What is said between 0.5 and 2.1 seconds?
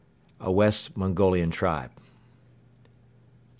West Mongolian tribe.